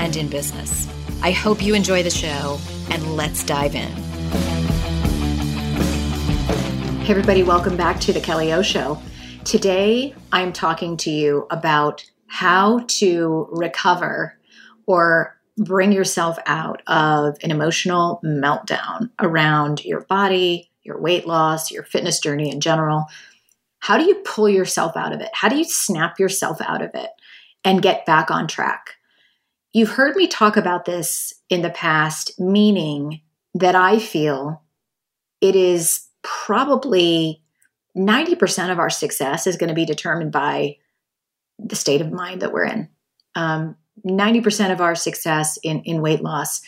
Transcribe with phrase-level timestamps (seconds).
[0.00, 0.88] and in business.
[1.22, 2.58] I hope you enjoy the show,
[2.90, 3.90] and let's dive in.
[7.02, 8.98] Hey, everybody, welcome back to the Kelly O Show.
[9.44, 14.38] Today, I'm talking to you about how to recover
[14.86, 21.82] or bring yourself out of an emotional meltdown around your body, your weight loss, your
[21.82, 23.04] fitness journey in general.
[23.80, 25.28] How do you pull yourself out of it?
[25.34, 27.10] How do you snap yourself out of it
[27.64, 28.96] and get back on track?
[29.72, 33.20] You've heard me talk about this in the past, meaning
[33.54, 34.62] that I feel
[35.40, 37.42] it is probably
[37.96, 40.76] 90% of our success is going to be determined by
[41.58, 42.88] the state of mind that we're in.
[43.34, 43.76] Um,
[44.06, 46.62] 90% of our success in, in weight loss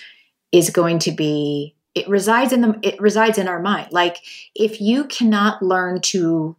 [0.53, 4.19] is going to be it resides in the it resides in our mind like
[4.55, 6.57] if you cannot learn to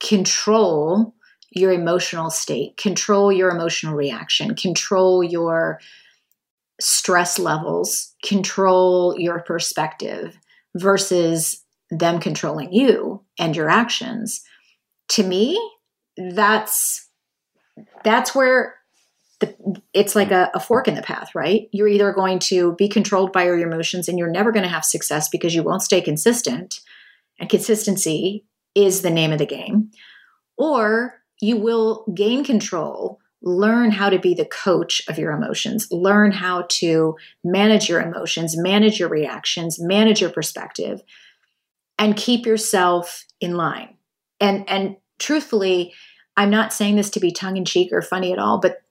[0.00, 1.14] control
[1.50, 5.80] your emotional state, control your emotional reaction, control your
[6.80, 10.38] stress levels, control your perspective
[10.76, 14.42] versus them controlling you and your actions.
[15.08, 15.60] To me,
[16.16, 17.08] that's
[18.04, 18.76] that's where
[19.40, 19.54] the,
[19.94, 21.68] it's like a, a fork in the path, right?
[21.72, 24.84] You're either going to be controlled by your emotions and you're never going to have
[24.84, 26.80] success because you won't stay consistent.
[27.38, 28.44] And consistency
[28.74, 29.90] is the name of the game.
[30.58, 36.30] Or you will gain control, learn how to be the coach of your emotions, learn
[36.30, 41.02] how to manage your emotions, manage your reactions, manage your perspective,
[41.98, 43.96] and keep yourself in line.
[44.40, 45.94] And and truthfully,
[46.36, 48.82] I'm not saying this to be tongue in cheek or funny at all, but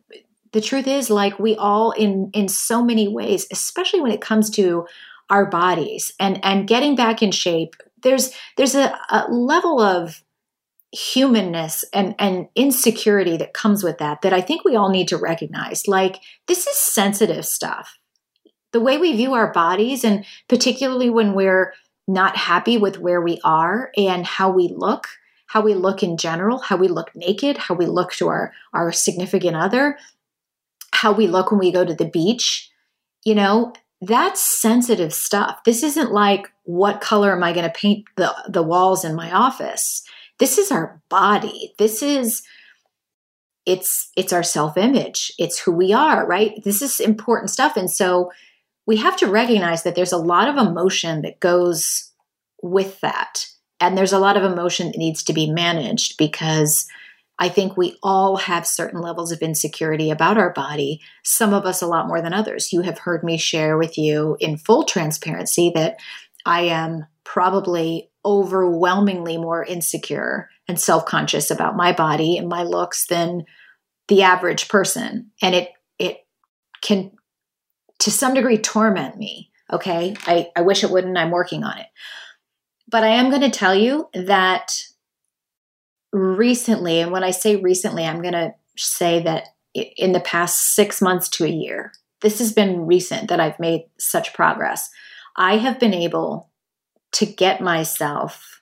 [0.51, 4.49] the truth is like we all in in so many ways, especially when it comes
[4.51, 4.87] to
[5.29, 10.23] our bodies and and getting back in shape, there's there's a, a level of
[10.91, 15.17] humanness and, and insecurity that comes with that that I think we all need to
[15.17, 15.87] recognize.
[15.87, 17.97] Like, this is sensitive stuff.
[18.71, 21.73] The way we view our bodies, and particularly when we're
[22.07, 25.07] not happy with where we are and how we look,
[25.45, 28.91] how we look in general, how we look naked, how we look to our, our
[28.91, 29.97] significant other,
[30.91, 32.69] how we look when we go to the beach,
[33.23, 35.63] you know, that's sensitive stuff.
[35.65, 39.31] This isn't like, what color am I going to paint the, the walls in my
[39.31, 40.03] office?
[40.39, 41.73] This is our body.
[41.77, 42.43] This is
[43.65, 45.33] it's it's our self-image.
[45.37, 46.61] It's who we are right?
[46.63, 47.77] This is important stuff.
[47.77, 48.31] And so
[48.87, 52.11] we have to recognize that there's a lot of emotion that goes
[52.63, 53.45] with that.
[53.79, 56.87] And there's a lot of emotion that needs to be managed because
[57.37, 61.81] I think we all have certain levels of insecurity about our body, some of us
[61.81, 62.73] a lot more than others.
[62.73, 65.97] You have heard me share with you in full transparency that
[66.45, 73.45] I am probably overwhelmingly more insecure and self-conscious about my body and my looks than
[74.07, 75.31] the average person.
[75.41, 76.17] And it it
[76.81, 77.11] can
[77.99, 80.15] to some degree torment me okay?
[80.25, 81.17] I, I wish it wouldn't.
[81.17, 81.87] I'm working on it.
[82.87, 84.71] But i am going to tell you that
[86.11, 91.03] recently and when i say recently i'm going to say that in the past six
[91.03, 94.89] months to a year this has been recent that i've made such progress.
[95.35, 96.48] I have been able
[97.13, 98.61] to get myself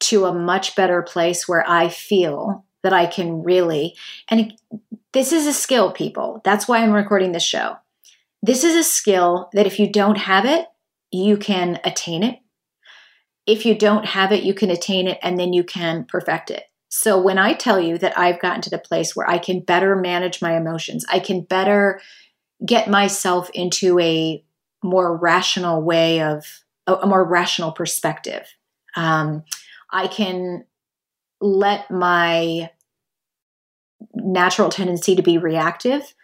[0.00, 3.96] to a much better place where I feel that I can really,
[4.28, 4.52] and
[5.12, 6.40] this is a skill, people.
[6.44, 7.76] That's why I'm recording this show.
[8.42, 10.66] This is a skill that if you don't have it,
[11.10, 12.38] you can attain it.
[13.46, 16.64] if you don't have it, you can attain it and then you can perfect it.
[16.88, 19.96] So when I tell you that I've gotten to the place where I can better
[19.96, 22.00] manage my emotions, I can better
[22.64, 24.42] get myself into a
[24.82, 26.44] more rational way of
[26.86, 28.46] a, a more rational perspective.
[28.96, 29.44] Um,
[29.90, 30.64] I can
[31.40, 32.70] let my
[34.14, 36.14] natural tendency to be reactive.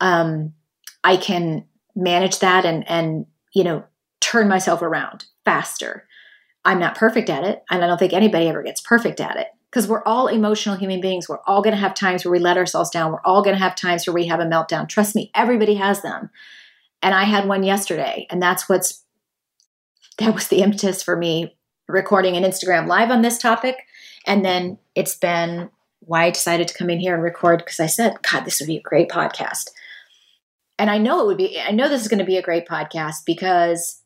[0.00, 0.54] Um,
[1.02, 1.64] I can
[1.96, 3.84] manage that and and you know
[4.20, 6.06] turn myself around faster.
[6.64, 9.48] I'm not perfect at it, and I don't think anybody ever gets perfect at it
[9.70, 11.28] because we're all emotional human beings.
[11.28, 13.12] We're all going to have times where we let ourselves down.
[13.12, 14.88] We're all going to have times where we have a meltdown.
[14.88, 16.30] Trust me, everybody has them.
[17.02, 19.04] And I had one yesterday, and that's what's
[20.20, 21.56] that was the impetus for me
[21.88, 23.76] recording an Instagram live on this topic.
[24.26, 25.70] And then it's been
[26.00, 28.66] why I decided to come in here and record because I said, God, this would
[28.66, 29.70] be a great podcast.
[30.78, 32.68] And I know it would be, I know this is going to be a great
[32.68, 34.02] podcast because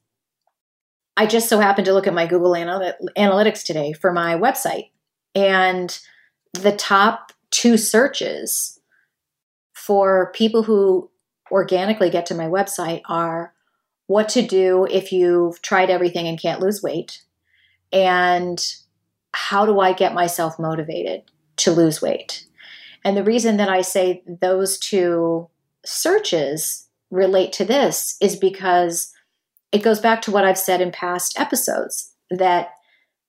[1.17, 4.91] I just so happened to look at my Google Analytics today for my website.
[5.35, 5.97] And
[6.53, 8.79] the top two searches
[9.73, 11.11] for people who
[11.51, 13.54] organically get to my website are
[14.07, 17.23] what to do if you've tried everything and can't lose weight,
[17.93, 18.65] and
[19.33, 21.23] how do I get myself motivated
[21.57, 22.47] to lose weight.
[23.05, 25.49] And the reason that I say those two
[25.85, 29.13] searches relate to this is because
[29.73, 32.71] it goes back to what I've said in past episodes that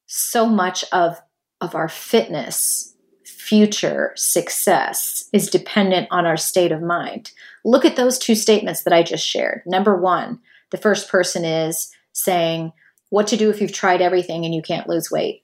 [0.06, 1.20] so much of
[1.62, 2.96] of our fitness
[3.26, 7.32] future success is dependent on our state of mind.
[7.64, 9.62] Look at those two statements that I just shared.
[9.66, 10.40] Number 1,
[10.72, 12.72] the first person is saying
[13.10, 15.44] what to do if you've tried everything and you can't lose weight.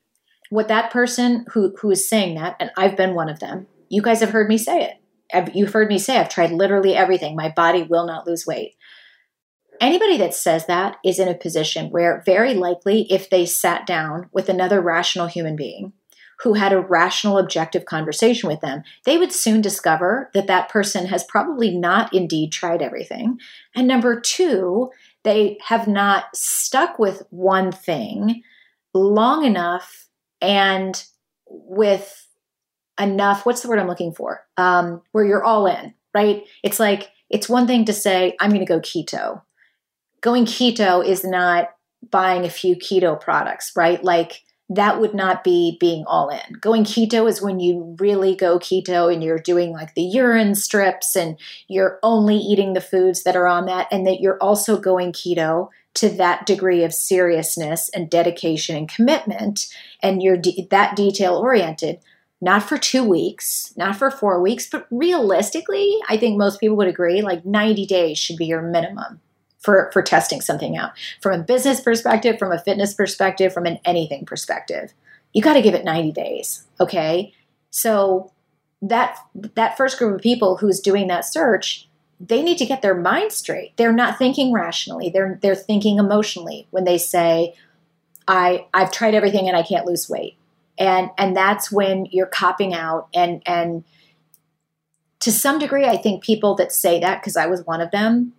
[0.49, 3.67] What that person who who is saying that and I've been one of them.
[3.89, 5.55] You guys have heard me say it.
[5.55, 7.35] You've heard me say I've tried literally everything.
[7.35, 8.75] My body will not lose weight.
[9.79, 14.29] Anybody that says that is in a position where, very likely, if they sat down
[14.31, 15.93] with another rational human being
[16.43, 21.07] who had a rational, objective conversation with them, they would soon discover that that person
[21.07, 23.39] has probably not indeed tried everything.
[23.75, 24.91] And number two,
[25.23, 28.41] they have not stuck with one thing
[28.93, 30.07] long enough
[30.41, 31.03] and
[31.47, 32.27] with
[32.99, 34.41] enough what's the word i'm looking for?
[34.57, 36.43] Um, where you're all in right?
[36.63, 39.41] It's like it's one thing to say i'm going to go keto.
[40.21, 41.69] Going keto is not
[42.09, 44.03] buying a few keto products right?
[44.03, 44.41] Like
[44.73, 46.53] that would not be being all in.
[46.61, 51.13] Going keto is when you really go keto and you're doing like the urine strips
[51.13, 51.37] and
[51.67, 55.67] you're only eating the foods that are on that, and that you're also going keto
[55.95, 59.67] to that degree of seriousness and dedication and commitment,
[60.01, 61.99] and you're de- that detail oriented.
[62.39, 66.87] Not for two weeks, not for four weeks, but realistically, I think most people would
[66.87, 69.19] agree like 90 days should be your minimum
[69.61, 70.91] for for testing something out.
[71.21, 74.93] From a business perspective from a fitness perspective from an anything perspective
[75.33, 77.33] you got to give it 90 days okay?
[77.69, 78.31] So
[78.81, 79.17] that
[79.55, 81.87] that first group of people who's doing that search
[82.19, 83.75] they need to get their mind straight.
[83.77, 85.09] They're not thinking rationally.
[85.09, 87.55] They're they're thinking emotionally when they say
[88.27, 90.37] i i've tried everything and i can't lose weight.
[90.77, 93.83] And and that's when you're copping out and and
[95.21, 98.33] to some degree i think people that say that because i was one of them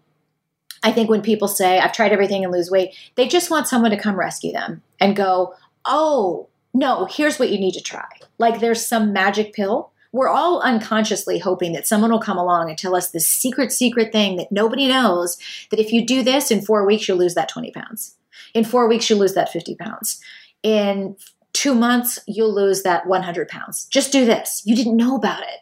[0.83, 3.91] I think when people say, I've tried everything and lose weight, they just want someone
[3.93, 8.09] to come rescue them and go, oh, no, here's what you need to try.
[8.39, 9.93] Like there's some magic pill.
[10.11, 14.13] We're all unconsciously hoping that someone will come along and tell us this secret, secret
[14.13, 15.39] thing that nobody knows
[15.71, 18.17] that if you do this in four weeks, you'll lose that 20 pounds.
[18.53, 20.21] In four weeks, you'll lose that 50 pounds.
[20.63, 21.17] In
[21.53, 23.87] two months, you'll lose that 100 pounds.
[23.87, 24.63] Just do this.
[24.65, 25.62] You didn't know about it.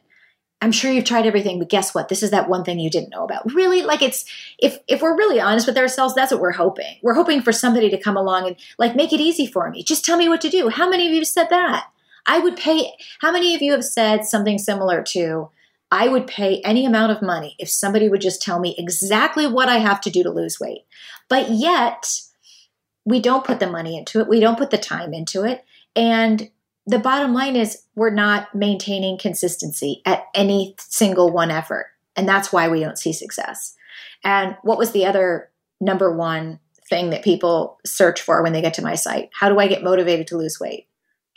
[0.62, 2.08] I'm sure you've tried everything, but guess what?
[2.08, 3.52] This is that one thing you didn't know about.
[3.54, 3.82] Really?
[3.82, 4.24] Like it's
[4.58, 6.96] if if we're really honest with ourselves, that's what we're hoping.
[7.02, 9.82] We're hoping for somebody to come along and like make it easy for me.
[9.82, 10.68] Just tell me what to do.
[10.68, 11.86] How many of you have said that?
[12.26, 15.50] I would pay how many of you have said something similar to
[15.90, 19.68] I would pay any amount of money if somebody would just tell me exactly what
[19.68, 20.82] I have to do to lose weight.
[21.28, 22.20] But yet,
[23.04, 24.28] we don't put the money into it.
[24.28, 25.64] We don't put the time into it.
[25.96, 26.50] And
[26.90, 31.86] the bottom line is we're not maintaining consistency at any single one effort.
[32.16, 33.76] And that's why we don't see success.
[34.24, 38.74] And what was the other number one thing that people search for when they get
[38.74, 39.30] to my site?
[39.32, 40.88] How do I get motivated to lose weight?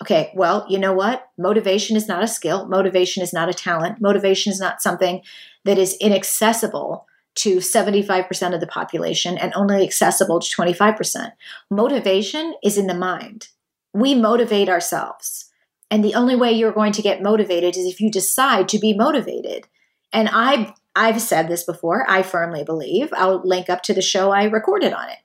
[0.02, 1.30] Okay, well, you know what?
[1.38, 2.68] Motivation is not a skill.
[2.68, 4.02] Motivation is not a talent.
[4.02, 5.22] Motivation is not something
[5.66, 7.06] that is inaccessible
[7.36, 11.32] to 75% of the population and only accessible to 25%.
[11.70, 13.50] Motivation is in the mind
[13.94, 15.52] we motivate ourselves.
[15.90, 18.94] And the only way you're going to get motivated is if you decide to be
[18.94, 19.68] motivated.
[20.12, 23.10] And I've I've said this before, I firmly believe.
[23.14, 25.18] I'll link up to the show I recorded on it.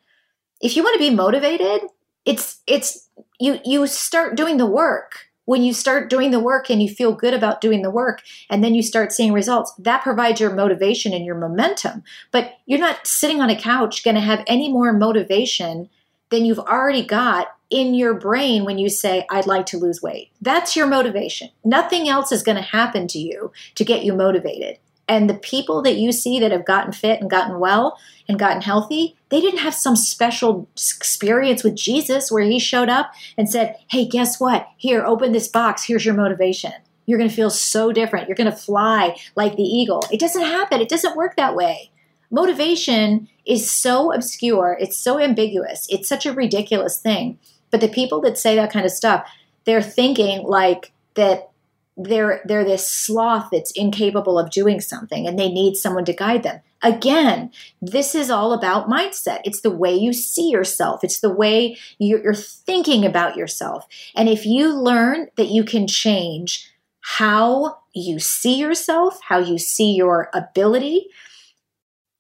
[0.61, 1.83] If you want to be motivated,
[2.25, 3.09] it's it's
[3.39, 7.13] you you start doing the work when you start doing the work and you feel
[7.15, 8.21] good about doing the work
[8.51, 12.79] and then you start seeing results that provides your motivation and your momentum but you're
[12.79, 15.89] not sitting on a couch going to have any more motivation
[16.31, 20.31] than you've already got in your brain when you say i'd like to lose weight
[20.41, 24.79] that's your motivation nothing else is going to happen to you to get you motivated
[25.09, 28.61] and the people that you see that have gotten fit and gotten well and gotten
[28.61, 33.77] healthy, they didn't have some special experience with Jesus where he showed up and said,
[33.89, 34.69] Hey, guess what?
[34.77, 35.85] Here, open this box.
[35.85, 36.73] Here's your motivation.
[37.07, 38.29] You're going to feel so different.
[38.29, 40.03] You're going to fly like the eagle.
[40.13, 41.91] It doesn't happen, it doesn't work that way.
[42.31, 47.39] Motivation is so obscure, it's so ambiguous, it's such a ridiculous thing.
[47.71, 49.29] But the people that say that kind of stuff,
[49.65, 51.51] they're thinking like that
[51.99, 56.45] they're they're this sloth that's incapable of doing something and they need someone to guide
[56.45, 56.61] them.
[56.81, 57.51] Again
[57.83, 59.41] this is all about mindset.
[59.45, 61.03] It's the way you see yourself.
[61.03, 63.87] It's the way you're, thinking about yourself.
[64.15, 66.71] And if you learn that you can change
[67.01, 71.09] how you see yourself how you see your ability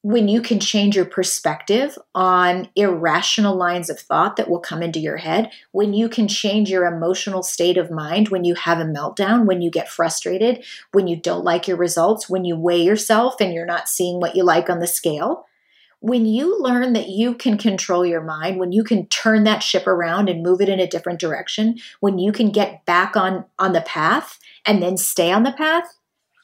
[0.09, 4.99] when you can change your perspective on irrational lines of thought that will come into
[4.99, 8.85] your head, when you can change your emotional state of mind when you have a
[8.85, 13.39] meltdown, when you get frustrated, when you don't like your results, when you weigh yourself
[13.39, 15.45] and you're not seeing what you like on the scale,
[16.01, 19.87] when you learn that you can control your mind, when you can turn that ship
[19.87, 23.75] around and move it in a different direction, when you can get back on on
[23.75, 25.99] the path and then stay on the path,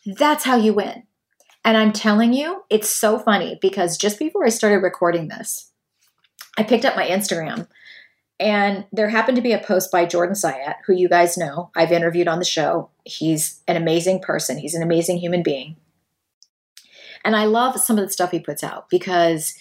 [0.05, 1.05] that's how you win.
[1.65, 5.71] And I'm telling you, it's so funny because just before I started recording this,
[6.59, 7.67] I picked up my Instagram
[8.39, 11.93] and there happened to be a post by Jordan Syatt, who you guys know I've
[11.93, 12.91] interviewed on the show.
[13.05, 15.77] He's an amazing person, he's an amazing human being.
[17.25, 19.55] And I love some of the stuff he puts out because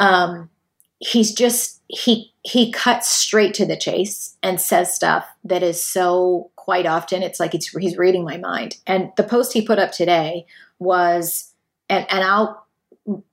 [0.00, 0.50] um,
[0.98, 6.50] he's just he he cuts straight to the chase and says stuff that is so
[6.56, 8.78] quite often it's like he's reading my mind.
[8.86, 10.46] And the post he put up today
[10.82, 11.52] was,
[11.88, 12.66] and, and I'll,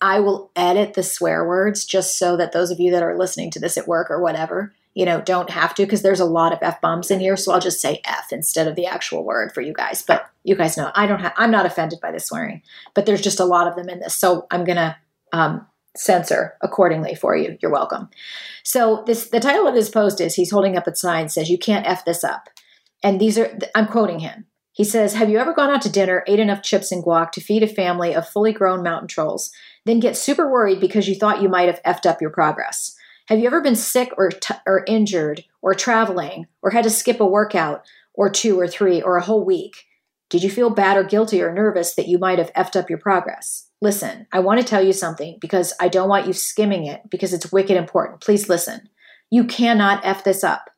[0.01, 3.51] I will edit the swear words just so that those of you that are listening
[3.51, 6.51] to this at work or whatever, you know, don't have to because there's a lot
[6.51, 7.37] of f bombs in here.
[7.37, 10.01] So I'll just say f instead of the actual word for you guys.
[10.01, 11.33] But you guys know I don't have.
[11.37, 12.63] I'm not offended by the swearing,
[12.95, 14.15] but there's just a lot of them in this.
[14.15, 14.97] So I'm gonna
[15.31, 15.65] um,
[15.95, 17.57] censor accordingly for you.
[17.61, 18.09] You're welcome.
[18.63, 21.57] So this the title of this post is he's holding up a sign says you
[21.57, 22.49] can't f this up,
[23.03, 24.47] and these are I'm quoting him.
[24.79, 27.41] He says, Have you ever gone out to dinner, ate enough chips and guac to
[27.41, 29.51] feed a family of fully grown mountain trolls,
[29.83, 32.95] then get super worried because you thought you might have effed up your progress?
[33.25, 37.19] Have you ever been sick or, t- or injured or traveling or had to skip
[37.19, 39.85] a workout or two or three or a whole week?
[40.29, 42.99] Did you feel bad or guilty or nervous that you might have effed up your
[42.99, 43.67] progress?
[43.81, 47.33] Listen, I want to tell you something because I don't want you skimming it because
[47.33, 48.21] it's wicked important.
[48.21, 48.87] Please listen.
[49.29, 50.69] You cannot F this up.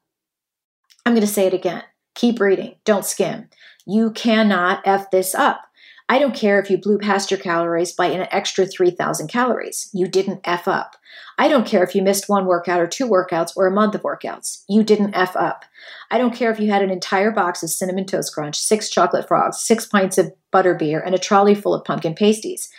[1.05, 1.83] I'm going to say it again.
[2.15, 2.75] Keep reading.
[2.83, 3.47] Don't skim.
[3.91, 5.63] You cannot F this up.
[6.07, 9.89] I don't care if you blew past your calories by an extra 3,000 calories.
[9.93, 10.95] You didn't F up.
[11.37, 14.03] I don't care if you missed one workout or two workouts or a month of
[14.03, 14.63] workouts.
[14.69, 15.65] You didn't F up.
[16.09, 19.27] I don't care if you had an entire box of cinnamon toast crunch, six chocolate
[19.27, 22.69] frogs, six pints of butter beer, and a trolley full of pumpkin pasties.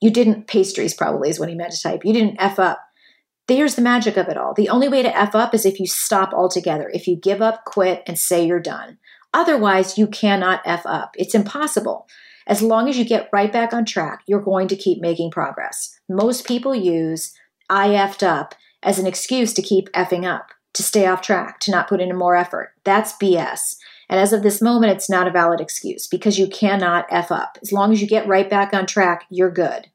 [0.00, 2.02] You didn't, pastries probably is what he meant to type.
[2.02, 2.80] You didn't F up.
[3.46, 4.54] There's the magic of it all.
[4.54, 7.66] The only way to F up is if you stop altogether, if you give up,
[7.66, 8.98] quit, and say you're done.
[9.34, 11.14] Otherwise, you cannot F up.
[11.18, 12.06] It's impossible.
[12.46, 15.98] As long as you get right back on track, you're going to keep making progress.
[16.08, 17.32] Most people use
[17.70, 21.70] I effed up as an excuse to keep effing up, to stay off track, to
[21.70, 22.74] not put in more effort.
[22.84, 23.76] That's BS.
[24.08, 27.58] And as of this moment, it's not a valid excuse because you cannot F up.
[27.62, 29.88] As long as you get right back on track, you're good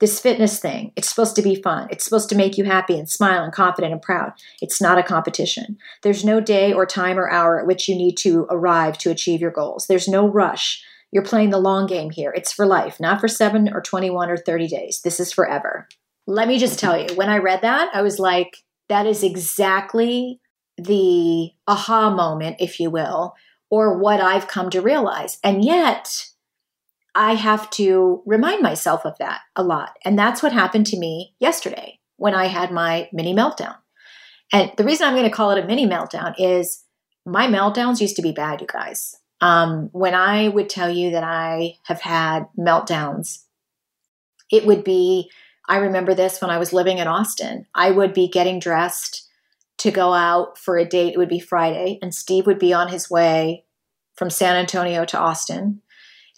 [0.00, 1.88] this fitness thing, it's supposed to be fun.
[1.90, 4.32] It's supposed to make you happy and smile and confident and proud.
[4.60, 5.78] It's not a competition.
[6.02, 9.40] There's no day or time or hour at which you need to arrive to achieve
[9.40, 9.86] your goals.
[9.86, 10.84] There's no rush.
[11.12, 12.32] You're playing the long game here.
[12.34, 15.00] It's for life, not for seven or 21 or 30 days.
[15.02, 15.86] This is forever.
[16.26, 18.56] Let me just tell you, when I read that, I was like,
[18.88, 20.40] that is exactly
[20.76, 23.34] the aha moment, if you will,
[23.70, 25.38] or what I've come to realize.
[25.44, 26.26] And yet,
[27.14, 29.96] I have to remind myself of that a lot.
[30.04, 33.76] And that's what happened to me yesterday when I had my mini meltdown.
[34.52, 36.84] And the reason I'm going to call it a mini meltdown is
[37.24, 39.16] my meltdowns used to be bad, you guys.
[39.40, 43.44] Um, when I would tell you that I have had meltdowns,
[44.50, 45.30] it would be,
[45.68, 47.66] I remember this when I was living in Austin.
[47.74, 49.28] I would be getting dressed
[49.78, 51.14] to go out for a date.
[51.14, 53.64] It would be Friday, and Steve would be on his way
[54.14, 55.82] from San Antonio to Austin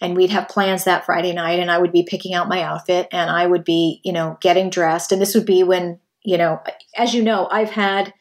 [0.01, 3.07] and we'd have plans that Friday night and I would be picking out my outfit
[3.11, 5.11] and I would be, you know, getting dressed.
[5.11, 6.61] And this would be when, you know,
[6.95, 8.13] as you know, I've had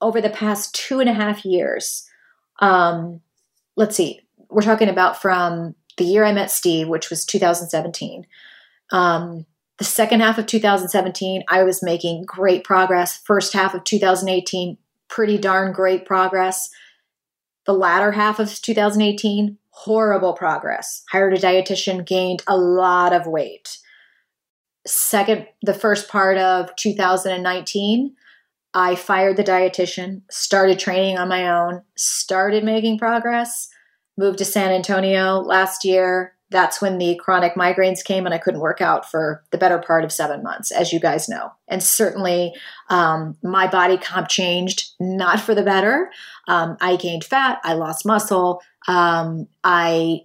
[0.00, 2.08] over the past two and a half years,
[2.60, 3.20] um,
[3.76, 8.26] let's see, we're talking about from the year I met Steve, which was 2017.
[8.92, 9.46] Um,
[9.78, 13.16] the second half of 2017, I was making great progress.
[13.24, 14.76] First half of 2018,
[15.08, 16.70] pretty darn great progress.
[17.66, 21.02] The latter half of 2018, horrible progress.
[21.10, 23.78] Hired a dietitian, gained a lot of weight.
[24.86, 28.14] Second, the first part of 2019,
[28.72, 33.68] I fired the dietitian, started training on my own, started making progress,
[34.16, 38.60] moved to San Antonio last year, that's when the chronic migraines came and I couldn't
[38.60, 41.50] work out for the better part of seven months, as you guys know.
[41.68, 42.54] And certainly
[42.90, 46.10] um, my body comp changed, not for the better.
[46.46, 50.20] Um, I gained fat, I lost muscle, um, I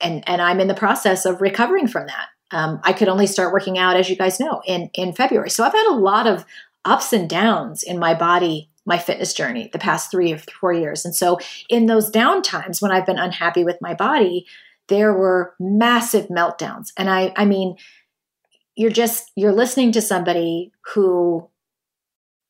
[0.00, 2.28] and and I'm in the process of recovering from that.
[2.52, 5.50] Um, I could only start working out, as you guys know, in in February.
[5.50, 6.44] So I've had a lot of
[6.84, 11.04] ups and downs in my body my fitness journey the past three or four years.
[11.04, 14.46] And so, in those down times when I've been unhappy with my body,
[14.88, 16.92] there were massive meltdowns.
[16.96, 17.76] And I, I mean,
[18.76, 21.48] you're just, you're listening to somebody who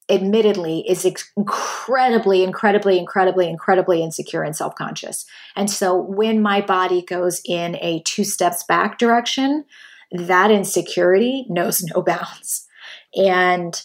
[0.09, 1.05] admittedly is
[1.37, 5.25] incredibly, incredibly, incredibly, incredibly insecure and self conscious.
[5.55, 9.64] And so when my body goes in a two steps back direction,
[10.12, 12.66] that insecurity knows no bounds.
[13.14, 13.81] And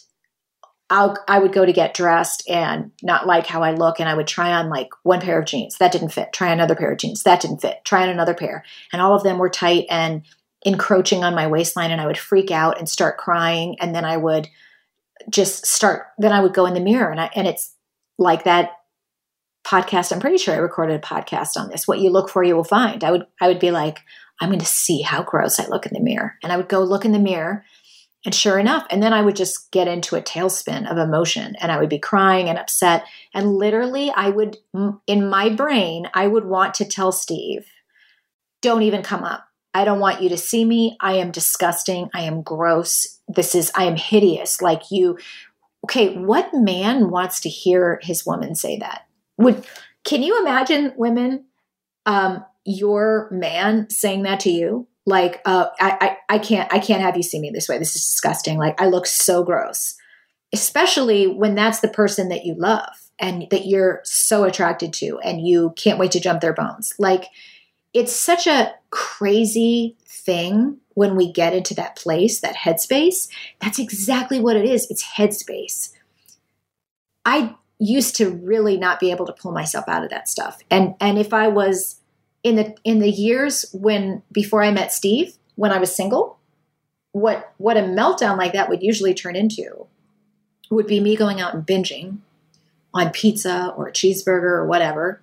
[0.91, 4.13] I'll, I would go to get dressed and not like how I look, and I
[4.13, 6.97] would try on like one pair of jeans that didn't fit, try another pair of
[6.97, 10.23] jeans that didn't fit, try on another pair, and all of them were tight and
[10.65, 14.17] encroaching on my waistline, and I would freak out and start crying, and then I
[14.17, 14.49] would
[15.29, 16.07] just start.
[16.17, 17.73] Then I would go in the mirror, and I and it's
[18.17, 18.71] like that
[19.65, 20.11] podcast.
[20.11, 21.87] I'm pretty sure I recorded a podcast on this.
[21.87, 23.01] What you look for, you will find.
[23.05, 23.99] I would I would be like,
[24.41, 26.83] I'm going to see how gross I look in the mirror, and I would go
[26.83, 27.63] look in the mirror
[28.23, 31.71] and sure enough, and then I would just get into a tailspin of emotion and
[31.71, 33.05] I would be crying and upset.
[33.33, 34.57] And literally, I would,
[35.07, 37.65] in my brain, I would want to tell Steve,
[38.61, 39.47] don't even come up.
[39.73, 40.97] I don't want you to see me.
[40.99, 42.09] I am disgusting.
[42.13, 43.19] I am gross.
[43.27, 44.61] This is, I am hideous.
[44.61, 45.17] Like you,
[45.85, 49.07] okay, what man wants to hear his woman say that?
[49.37, 49.65] Would,
[50.03, 51.45] can you imagine women,
[52.05, 54.87] um, your man saying that to you?
[55.05, 57.77] Like uh, I, I i can't i can't have you see me this way.
[57.77, 58.57] This is disgusting.
[58.57, 59.95] Like i look so gross.
[60.53, 65.47] Especially when that's the person that you love and that you're so attracted to and
[65.47, 66.93] you can't wait to jump their bones.
[66.99, 67.27] Like
[67.93, 73.29] it's such a crazy thing when we get into that place that headspace.
[73.59, 74.89] That's exactly what it is.
[74.89, 75.93] It's headspace.
[77.25, 80.59] I used to really not be able to pull myself out of that stuff.
[80.69, 82.00] And and if i was
[82.43, 86.37] in the in the years when before I met Steve, when I was single,
[87.11, 89.87] what what a meltdown like that would usually turn into
[90.69, 92.17] would be me going out and binging
[92.93, 95.21] on pizza or a cheeseburger or whatever,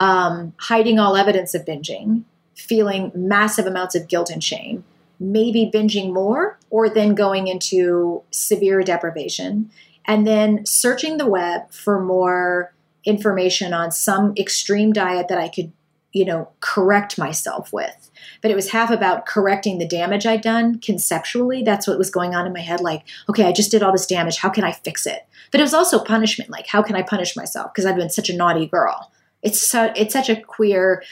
[0.00, 2.22] um, hiding all evidence of binging,
[2.56, 4.84] feeling massive amounts of guilt and shame,
[5.20, 9.70] maybe binging more, or then going into severe deprivation,
[10.06, 12.72] and then searching the web for more
[13.04, 15.72] information on some extreme diet that I could
[16.12, 18.10] you know, correct myself with.
[18.40, 21.62] But it was half about correcting the damage I'd done conceptually.
[21.62, 22.80] That's what was going on in my head.
[22.80, 24.38] Like, okay, I just did all this damage.
[24.38, 25.26] How can I fix it?
[25.50, 26.50] But it was also punishment.
[26.50, 27.72] Like, how can I punish myself?
[27.72, 29.12] Because I've been such a naughty girl.
[29.42, 31.02] It's so it's such a queer,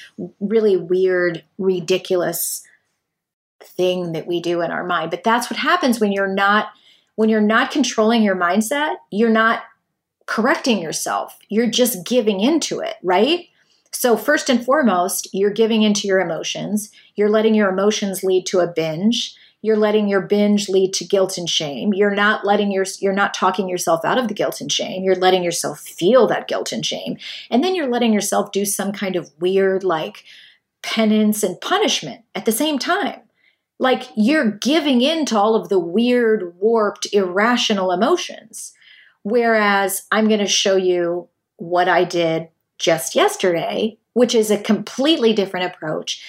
[0.41, 2.63] really weird, ridiculous
[3.63, 5.11] thing that we do in our mind.
[5.11, 6.69] But that's what happens when you're not
[7.15, 9.63] when you're not controlling your mindset, you're not
[10.27, 11.39] correcting yourself.
[11.49, 13.47] You're just giving into it, right?
[13.99, 16.91] So, first and foremost, you're giving into your emotions.
[17.15, 19.35] You're letting your emotions lead to a binge.
[19.63, 21.95] You're letting your binge lead to guilt and shame.
[21.95, 25.03] You're not letting your you're not talking yourself out of the guilt and shame.
[25.03, 27.17] You're letting yourself feel that guilt and shame.
[27.51, 30.25] And then you're letting yourself do some kind of weird like
[30.83, 33.21] penance and punishment at the same time.
[33.79, 38.75] Like you're giving in to all of the weird, warped, irrational emotions.
[39.23, 45.33] Whereas I'm going to show you what I did just yesterday, which is a completely
[45.33, 46.25] different approach.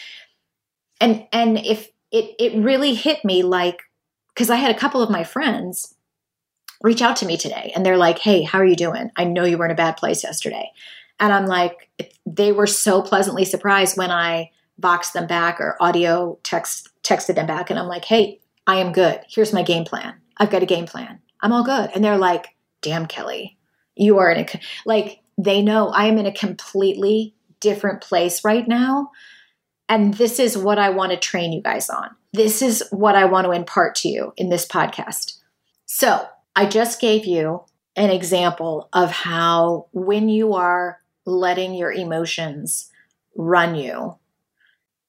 [0.99, 3.81] And and if it it really hit me like
[4.33, 5.95] because I had a couple of my friends
[6.83, 9.12] reach out to me today and they're like, "Hey, how are you doing?
[9.15, 10.71] I know you were in a bad place yesterday."
[11.19, 11.89] And I'm like
[12.25, 17.47] they were so pleasantly surprised when I boxed them back or audio text texted them
[17.47, 19.21] back and I'm like, "Hey, I am good.
[19.29, 20.15] Here's my game plan.
[20.38, 21.19] I've got a game plan.
[21.41, 23.57] I'm all good." And they're like, "Damn, Kelly,
[23.95, 28.67] you are in a like they know I am in a completely different place right
[28.67, 29.12] now.
[29.89, 32.10] And this is what I want to train you guys on.
[32.34, 35.38] This is what I want to impart to you in this podcast.
[35.86, 37.63] So, I just gave you
[37.95, 42.89] an example of how when you are letting your emotions
[43.36, 44.15] run you,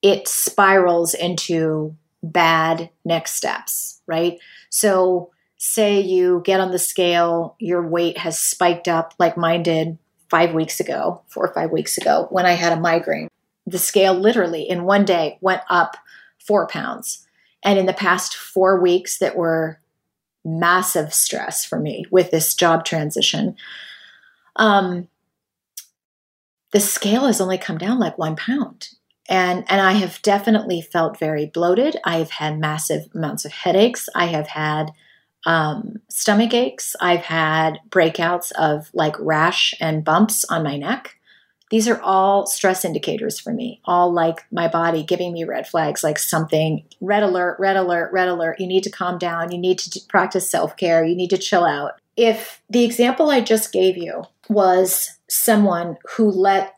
[0.02, 4.38] it spirals into bad next steps, right?
[4.70, 9.98] So, say you get on the scale, your weight has spiked up like mine did
[10.30, 13.28] five weeks ago, four or five weeks ago, when I had a migraine.
[13.66, 15.96] The scale literally in one day went up
[16.38, 17.26] four pounds.
[17.62, 19.80] And in the past four weeks that were
[20.44, 23.56] massive stress for me with this job transition,
[24.56, 25.08] um,
[26.72, 28.90] the scale has only come down like one pound.
[29.28, 31.96] And, and I have definitely felt very bloated.
[32.04, 34.08] I've had massive amounts of headaches.
[34.14, 34.92] I have had
[35.48, 36.94] um, stomach aches.
[37.00, 41.16] I've had breakouts of like rash and bumps on my neck.
[41.70, 46.04] These are all stress indicators for me, all like my body giving me red flags,
[46.04, 48.60] like something red alert, red alert, red alert.
[48.60, 49.50] You need to calm down.
[49.50, 51.02] You need to practice self care.
[51.02, 51.92] You need to chill out.
[52.14, 56.74] If the example I just gave you was someone who let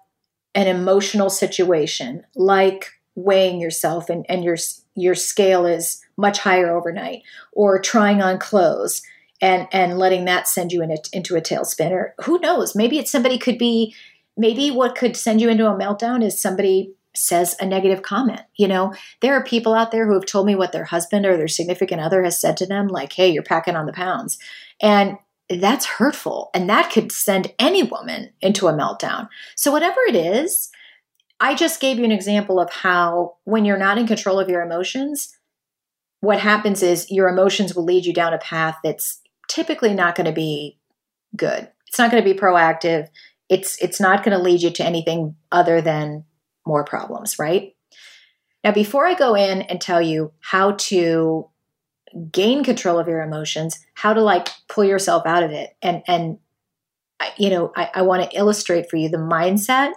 [0.55, 4.57] an emotional situation like weighing yourself and, and your
[4.95, 9.03] your scale is much higher overnight or trying on clothes
[9.41, 12.77] and and letting that send you in a, into a tailspin or who knows?
[12.77, 13.95] Maybe it's somebody could be
[14.37, 18.69] maybe what could send you into a meltdown is somebody says a negative comment you
[18.69, 18.95] know?
[19.21, 22.01] There are people out there who have told me what their husband or their significant
[22.01, 24.39] other has said to them like hey you're packing on the pounds.
[24.81, 29.29] And that's hurtful and that could send any woman into a meltdown.
[29.57, 30.71] So whatever it is
[31.41, 34.63] i just gave you an example of how when you're not in control of your
[34.63, 35.37] emotions
[36.21, 40.27] what happens is your emotions will lead you down a path that's typically not going
[40.27, 40.79] to be
[41.35, 41.69] good.
[41.87, 43.09] It's not going to be proactive.
[43.49, 46.25] It's it's not going to lead you to anything other than
[46.67, 47.75] more problems, right?
[48.63, 51.49] Now, before I go in and tell you how to
[52.31, 56.39] gain control of your emotions, how to like pull yourself out of it, and and
[57.39, 59.93] you know, I, I want to illustrate for you the mindset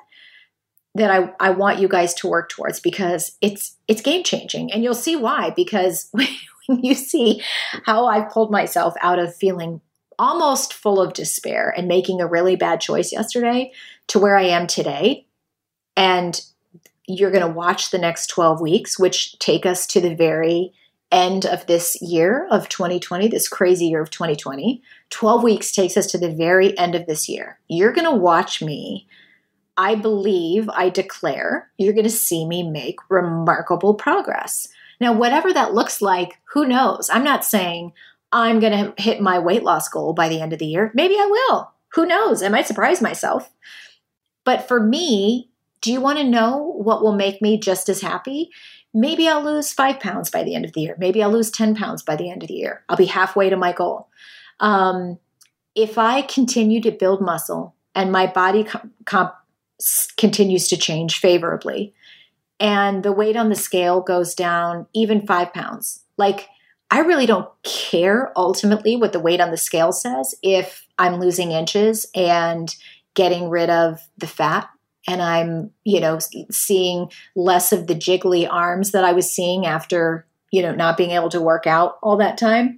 [0.95, 4.83] that I, I want you guys to work towards because it's it's game changing and
[4.83, 7.41] you'll see why because when you see
[7.85, 9.81] how I've pulled myself out of feeling
[10.19, 13.71] almost full of despair and making a really bad choice yesterday
[14.07, 15.25] to where I am today
[15.97, 16.39] and
[17.07, 20.71] you're going to watch the next 12 weeks which take us to the very
[21.11, 24.81] end of this year of 2020 this crazy year of 2020
[25.13, 27.59] 12 weeks takes us to the very end of this year.
[27.67, 29.07] You're going to watch me
[29.77, 34.67] I believe, I declare, you're going to see me make remarkable progress.
[34.99, 37.09] Now, whatever that looks like, who knows?
[37.11, 37.93] I'm not saying
[38.31, 40.91] I'm going to hit my weight loss goal by the end of the year.
[40.93, 41.71] Maybe I will.
[41.93, 42.43] Who knows?
[42.43, 43.51] I might surprise myself.
[44.43, 45.49] But for me,
[45.81, 48.49] do you want to know what will make me just as happy?
[48.93, 50.95] Maybe I'll lose five pounds by the end of the year.
[50.99, 52.83] Maybe I'll lose 10 pounds by the end of the year.
[52.87, 54.07] I'll be halfway to my goal.
[54.59, 55.19] Um,
[55.75, 58.65] if I continue to build muscle and my body
[59.05, 59.33] comp-
[60.17, 61.93] continues to change favorably.
[62.59, 66.03] And the weight on the scale goes down even five pounds.
[66.17, 66.47] Like,
[66.91, 71.51] I really don't care ultimately what the weight on the scale says if I'm losing
[71.51, 72.73] inches and
[73.15, 74.69] getting rid of the fat
[75.07, 76.19] and I'm, you know,
[76.51, 81.11] seeing less of the jiggly arms that I was seeing after, you know, not being
[81.11, 82.77] able to work out all that time,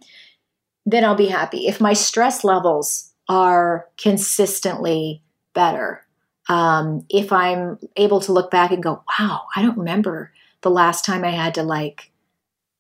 [0.86, 1.68] then I'll be happy.
[1.68, 6.05] If my stress levels are consistently better,
[6.48, 10.32] um, if I'm able to look back and go, wow, I don't remember
[10.62, 12.12] the last time I had to like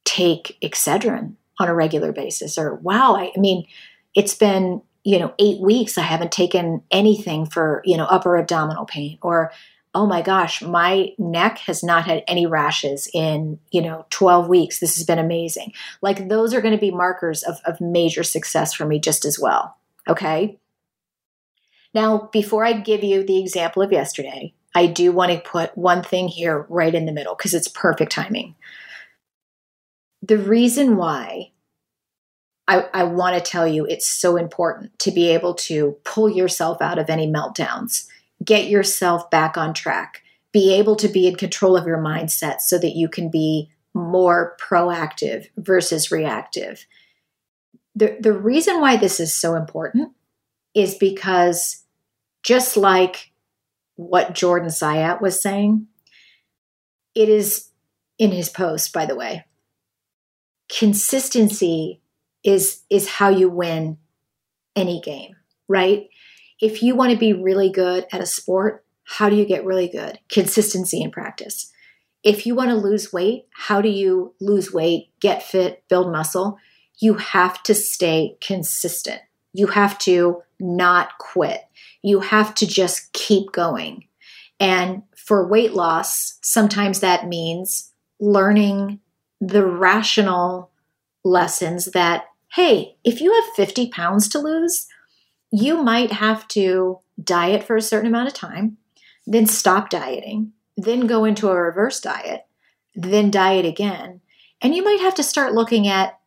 [0.03, 3.65] take Excedrin on a regular basis, or wow, I, I mean,
[4.13, 8.85] it's been you know eight weeks I haven't taken anything for you know upper abdominal
[8.85, 9.51] pain, or
[9.95, 14.79] oh my gosh, my neck has not had any rashes in, you know, 12 weeks.
[14.79, 15.71] This has been amazing.
[16.01, 19.39] Like those are going to be markers of, of major success for me just as
[19.39, 19.77] well.
[20.07, 20.59] Okay.
[21.95, 26.03] Now, before I give you the example of yesterday, I do want to put one
[26.03, 28.55] thing here right in the middle because it's perfect timing.
[30.21, 31.53] The reason why
[32.67, 36.81] I, I want to tell you it's so important to be able to pull yourself
[36.81, 38.07] out of any meltdowns,
[38.43, 42.77] get yourself back on track, be able to be in control of your mindset so
[42.77, 46.85] that you can be more proactive versus reactive.
[47.95, 50.11] The, the reason why this is so important
[50.73, 51.84] is because
[52.45, 53.31] just like
[53.95, 55.87] what Jordan Syatt was saying,
[57.15, 57.69] it is
[58.19, 59.45] in his post, by the way.
[60.69, 62.01] Consistency
[62.43, 63.97] is is how you win
[64.75, 65.35] any game,
[65.67, 66.07] right?
[66.61, 69.87] If you want to be really good at a sport, how do you get really
[69.87, 70.19] good?
[70.29, 71.71] Consistency in practice.
[72.23, 76.57] If you want to lose weight, how do you lose weight, get fit, build muscle?
[76.99, 79.21] You have to stay consistent.
[79.55, 81.61] You have to not quit.
[82.01, 84.05] You have to just keep going.
[84.59, 88.99] And for weight loss, sometimes that means learning
[89.39, 90.71] the rational
[91.23, 94.87] lessons that, hey, if you have 50 pounds to lose,
[95.51, 98.77] you might have to diet for a certain amount of time,
[99.25, 102.45] then stop dieting, then go into a reverse diet,
[102.93, 104.19] then diet again.
[104.61, 106.19] And you might have to start looking at,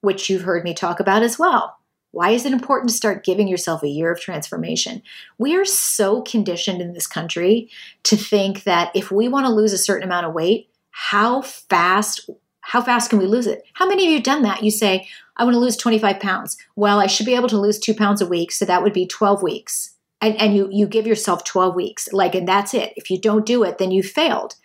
[0.00, 1.77] which you've heard me talk about as well.
[2.10, 5.02] Why is it important to start giving yourself a year of transformation?
[5.36, 7.70] We are so conditioned in this country
[8.04, 12.28] to think that if we want to lose a certain amount of weight, how fast
[12.60, 13.62] how fast can we lose it?
[13.72, 14.62] How many of you have done that?
[14.62, 16.58] You say, I want to lose 25 pounds.
[16.76, 19.06] Well, I should be able to lose two pounds a week, so that would be
[19.06, 19.94] 12 weeks.
[20.20, 22.12] And, and you you give yourself 12 weeks.
[22.12, 22.92] Like, and that's it.
[22.96, 24.56] If you don't do it, then you failed.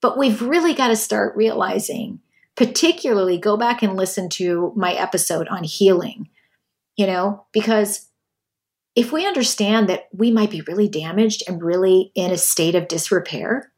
[0.00, 2.20] But we've really got to start realizing,
[2.56, 6.28] particularly go back and listen to my episode on healing,
[6.96, 8.08] you know, because
[8.94, 12.88] if we understand that we might be really damaged and really in a state of
[12.88, 13.72] disrepair,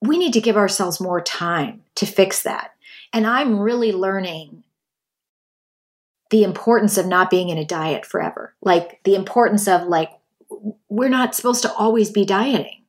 [0.00, 2.72] we need to give ourselves more time to fix that.
[3.12, 4.64] And I'm really learning
[6.30, 8.54] the importance of not being in a diet forever.
[8.60, 10.10] Like the importance of like
[10.88, 12.82] we're not supposed to always be dieting.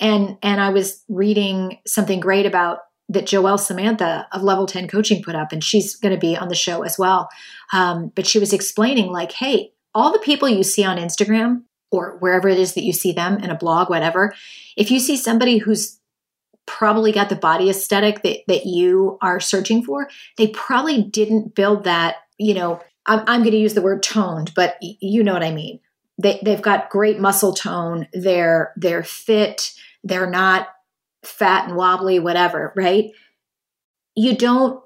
[0.00, 5.22] And and I was reading something great about that Joelle Samantha of Level 10 Coaching
[5.22, 7.28] put up, and she's going to be on the show as well.
[7.72, 12.16] Um, but she was explaining, like, hey, all the people you see on Instagram or
[12.18, 14.34] wherever it is that you see them in a blog, whatever,
[14.76, 16.00] if you see somebody who's
[16.66, 21.84] probably got the body aesthetic that, that you are searching for, they probably didn't build
[21.84, 25.44] that, you know, I'm, I'm going to use the word toned, but you know what
[25.44, 25.80] I mean.
[26.16, 28.08] They, they've got great muscle tone.
[28.12, 29.72] They're, they're fit.
[30.02, 30.68] They're not
[31.26, 33.10] fat and wobbly, whatever, right?
[34.14, 34.82] You don't,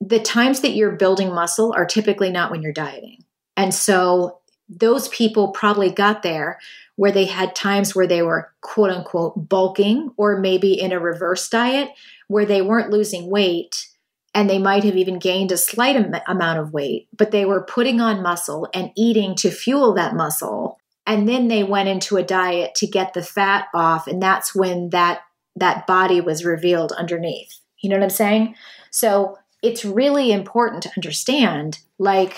[0.00, 3.24] the times that you're building muscle are typically not when you're dieting.
[3.56, 6.58] And so those people probably got there
[6.96, 11.48] where they had times where they were quote unquote bulking or maybe in a reverse
[11.48, 11.90] diet
[12.28, 13.88] where they weren't losing weight
[14.34, 17.64] and they might have even gained a slight am- amount of weight, but they were
[17.64, 20.78] putting on muscle and eating to fuel that muscle.
[21.06, 24.06] And then they went into a diet to get the fat off.
[24.06, 25.20] And that's when that,
[25.58, 27.60] that body was revealed underneath.
[27.80, 28.54] You know what I'm saying?
[28.90, 32.36] So it's really important to understand, like,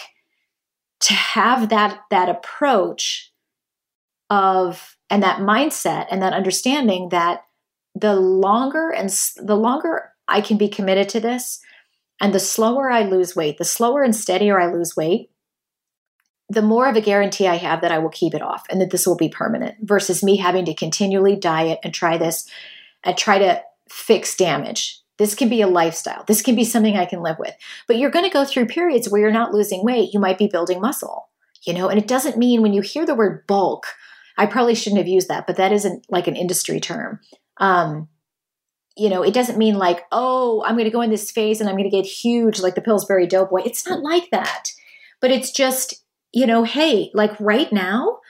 [1.00, 3.32] to have that that approach
[4.28, 7.44] of and that mindset and that understanding that
[7.94, 11.60] the longer and the longer I can be committed to this
[12.20, 15.30] and the slower I lose weight, the slower and steadier I lose weight,
[16.48, 18.90] the more of a guarantee I have that I will keep it off and that
[18.90, 22.48] this will be permanent versus me having to continually diet and try this
[23.04, 25.00] and try to fix damage.
[25.18, 26.24] This can be a lifestyle.
[26.26, 27.54] This can be something I can live with.
[27.86, 30.14] But you're going to go through periods where you're not losing weight.
[30.14, 31.28] You might be building muscle,
[31.66, 33.86] you know, and it doesn't mean when you hear the word bulk
[34.40, 37.20] I probably shouldn't have used that, but that isn't like an industry term.
[37.58, 38.08] Um,
[38.96, 41.68] you know, it doesn't mean like, oh, I'm going to go in this phase and
[41.68, 43.60] I'm going to get huge like the Pillsbury Doughboy.
[43.66, 44.70] It's not like that.
[45.20, 48.20] But it's just, you know, hey, like right now,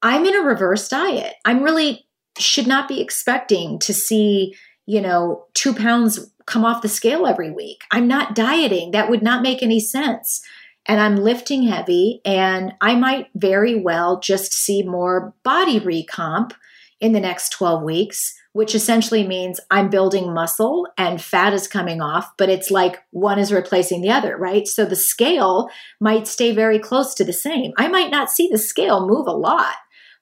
[0.00, 1.34] I'm in a reverse diet.
[1.44, 2.05] I'm really
[2.38, 4.54] should not be expecting to see,
[4.86, 7.82] you know, two pounds come off the scale every week.
[7.90, 8.92] I'm not dieting.
[8.92, 10.42] That would not make any sense
[10.86, 16.52] and I'm lifting heavy, and I might very well just see more body recomp
[17.00, 22.00] in the next 12 weeks, which essentially means I'm building muscle and fat is coming
[22.00, 24.66] off, but it's like one is replacing the other, right?
[24.66, 25.68] So the scale
[26.00, 27.72] might stay very close to the same.
[27.76, 29.74] I might not see the scale move a lot,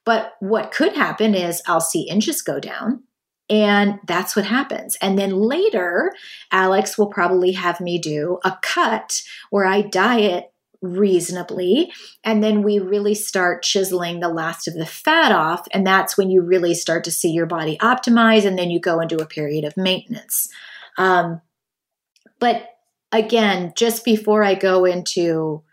[0.05, 3.03] but what could happen is I'll see inches go down.
[3.49, 4.95] And that's what happens.
[5.01, 6.11] And then later,
[6.51, 11.91] Alex will probably have me do a cut where I diet reasonably.
[12.23, 15.67] And then we really start chiseling the last of the fat off.
[15.71, 18.45] And that's when you really start to see your body optimize.
[18.45, 20.49] And then you go into a period of maintenance.
[20.97, 21.41] Um,
[22.39, 22.69] but
[23.11, 25.63] again, just before I go into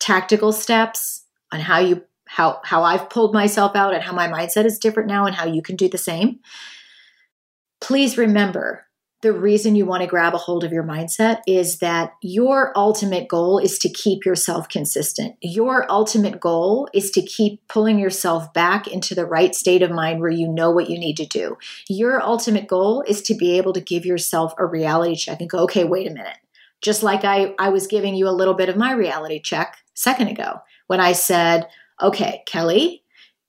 [0.00, 4.64] tactical steps on how you how how I've pulled myself out and how my mindset
[4.64, 6.40] is different now and how you can do the same.
[7.78, 8.86] Please remember
[9.20, 13.28] the reason you want to grab a hold of your mindset is that your ultimate
[13.28, 15.36] goal is to keep yourself consistent.
[15.42, 20.20] Your ultimate goal is to keep pulling yourself back into the right state of mind
[20.20, 21.58] where you know what you need to do.
[21.88, 25.58] Your ultimate goal is to be able to give yourself a reality check and go,
[25.58, 26.38] okay, wait a minute.
[26.80, 30.28] Just like I, I was giving you a little bit of my reality check second
[30.28, 31.68] ago when I said,
[32.02, 33.04] okay, Kelly,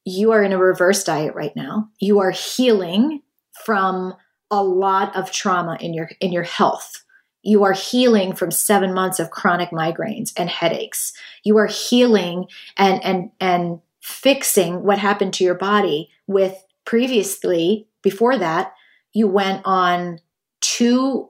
[0.06, 1.90] you are in a reverse diet right now.
[2.00, 3.22] You are healing
[3.66, 4.14] from
[4.52, 7.04] a lot of trauma in your in your health
[7.42, 11.14] You are healing from seven months of chronic migraines and headaches.
[11.44, 18.38] You are healing and and and fixing what happened to your body with previously before
[18.38, 18.74] that
[19.14, 20.20] you went on
[20.62, 21.30] two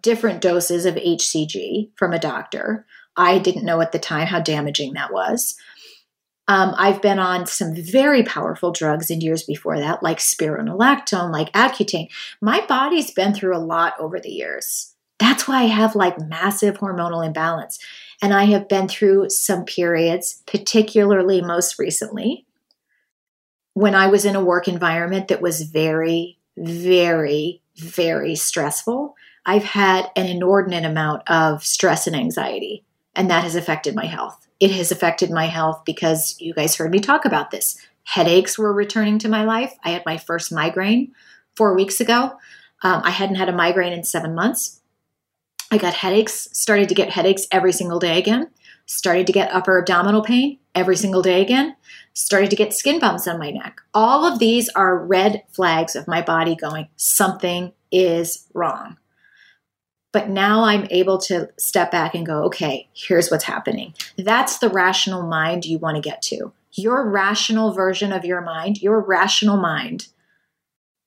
[0.00, 2.86] different doses of HCG from a doctor.
[3.16, 5.54] I didn't know at the time how damaging that was.
[6.48, 11.52] Um, I've been on some very powerful drugs in years before that, like spironolactone, like
[11.52, 12.08] Accutane.
[12.40, 14.94] My body's been through a lot over the years.
[15.18, 17.78] That's why I have like massive hormonal imbalance.
[18.20, 22.44] And I have been through some periods, particularly most recently,
[23.74, 29.14] when I was in a work environment that was very, very, very stressful.
[29.46, 34.46] I've had an inordinate amount of stress and anxiety, and that has affected my health.
[34.62, 37.76] It has affected my health because you guys heard me talk about this.
[38.04, 39.74] Headaches were returning to my life.
[39.82, 41.10] I had my first migraine
[41.56, 42.38] four weeks ago.
[42.84, 44.80] Um, I hadn't had a migraine in seven months.
[45.72, 48.50] I got headaches, started to get headaches every single day again,
[48.86, 51.74] started to get upper abdominal pain every single day again,
[52.14, 53.80] started to get skin bumps on my neck.
[53.92, 58.96] All of these are red flags of my body going, something is wrong.
[60.12, 63.94] But now I'm able to step back and go, okay, here's what's happening.
[64.18, 66.52] That's the rational mind you want to get to.
[66.74, 70.08] Your rational version of your mind, your rational mind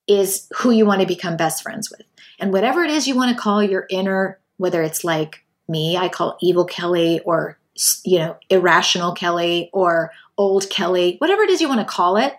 [0.08, 2.04] is who you want to become best friends with.
[2.40, 6.10] And whatever it is you want to call your inner, whether it's like me, I
[6.10, 7.58] call evil Kelly or,
[8.04, 12.34] you know, irrational Kelly or old Kelly, whatever it is you want to call it,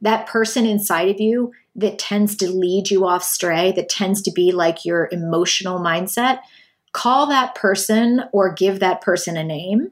[0.00, 4.32] that person inside of you that tends to lead you off stray, that tends to
[4.32, 6.40] be like your emotional mindset,
[6.92, 9.90] call that person or give that person a name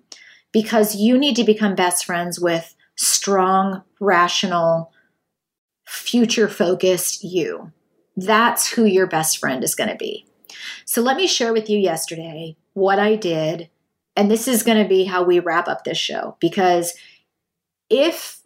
[0.52, 4.92] because you need to become best friends with strong, rational,
[5.86, 7.72] future focused you.
[8.16, 10.26] That's who your best friend is going to be.
[10.84, 13.70] So let me share with you yesterday what I did.
[14.16, 16.94] And this is going to be how we wrap up this show because
[17.88, 18.37] if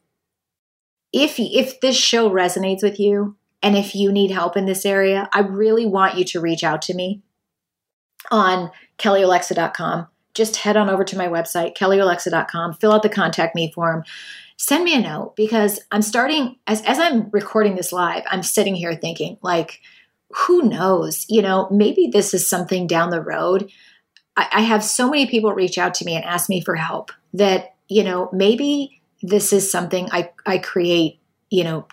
[1.13, 5.29] if if this show resonates with you and if you need help in this area,
[5.33, 7.23] I really want you to reach out to me
[8.31, 10.09] on kellyolexa.com.
[10.35, 14.05] Just head on over to my website, kellyolexa.com, fill out the contact me form,
[14.57, 18.75] send me a note because I'm starting as as I'm recording this live, I'm sitting
[18.75, 19.81] here thinking like
[20.35, 23.71] who knows, you know, maybe this is something down the road.
[24.37, 27.13] I, I have so many people reach out to me and ask me for help
[27.35, 31.87] that, you know, maybe this is something I, I create, you know,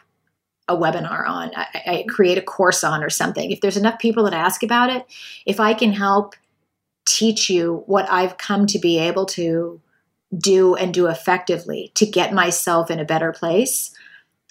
[0.67, 3.51] a webinar on, I, I create a course on or something.
[3.51, 5.05] If there's enough people that ask about it,
[5.45, 6.35] if I can help
[7.05, 9.81] teach you what I've come to be able to
[10.37, 13.91] do and do effectively to get myself in a better place,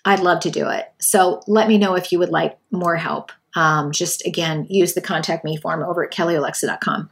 [0.04, 0.92] I'd love to do it.
[0.98, 3.30] So let me know if you would like more help.
[3.54, 7.10] Um, just again, use the contact me form over at kellyolexa.com.